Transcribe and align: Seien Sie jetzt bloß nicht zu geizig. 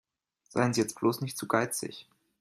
Seien 0.49 0.73
Sie 0.73 0.81
jetzt 0.81 0.99
bloß 0.99 1.21
nicht 1.21 1.37
zu 1.37 1.47
geizig. 1.47 2.07